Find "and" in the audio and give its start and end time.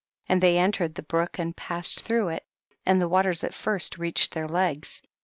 0.33-0.41, 1.37-1.55, 2.87-2.99